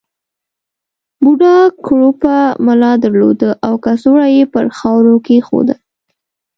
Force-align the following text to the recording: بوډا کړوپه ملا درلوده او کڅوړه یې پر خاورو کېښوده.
بوډا 1.23 1.55
کړوپه 1.85 2.35
ملا 2.65 2.91
درلوده 3.03 3.49
او 3.65 3.73
کڅوړه 3.83 4.27
یې 4.35 4.43
پر 4.53 4.65
خاورو 4.77 5.15
کېښوده. 5.25 5.75